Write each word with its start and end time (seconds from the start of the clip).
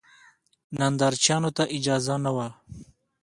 نندارچیانو 0.79 1.49
ته 1.57 1.63
اجازه 1.77 2.15
نه 2.23 2.31
وه. 2.35 2.47